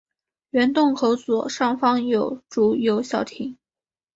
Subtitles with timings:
[0.49, 3.55] 原洞口左上方有竹有小亭。